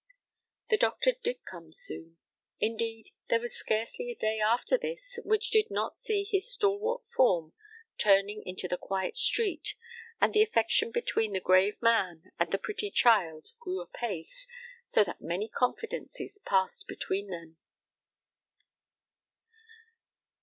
[0.71, 2.17] The doctor did come soon.
[2.59, 7.53] Indeed, there was scarcely a day after this which did not see his stalwart form
[7.99, 9.75] turning into the quiet street,
[10.19, 14.47] and the affection between the grave man and the pretty child grew apace,
[14.87, 17.57] so that many confidences passed between them.